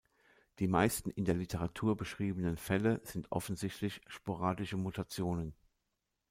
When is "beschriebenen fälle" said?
1.95-3.01